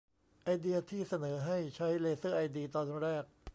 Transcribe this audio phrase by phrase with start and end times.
[0.43, 3.23] ไอเดียที่เสนอให้ใช้เลเซอร์ไอดีตอนแรก